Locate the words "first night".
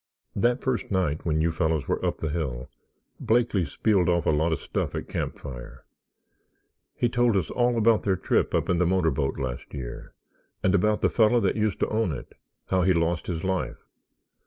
0.63-1.25